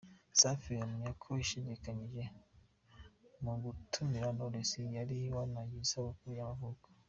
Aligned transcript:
Safi 0.39 0.71
ahamya 0.75 1.09
ko 1.21 1.27
yashidikanyije 1.39 2.23
mu 3.43 3.53
gutumira 3.63 4.27
knowless 4.35 4.71
wari 4.95 5.17
wanagize 5.35 5.83
isabukuru 5.85 6.31
y’amavuko. 6.39 6.85